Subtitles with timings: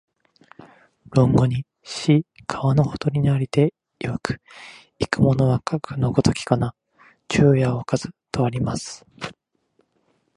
[1.11, 4.41] 論語に、「子、川のほとりに在りていわく、
[4.99, 6.73] 逝く者はかくの如きかな、
[7.29, 9.05] 昼夜をおかず」とあります